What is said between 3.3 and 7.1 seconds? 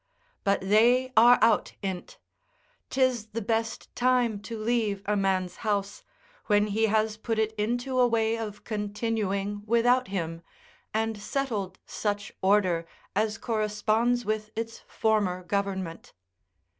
best time to leave a man's house, when he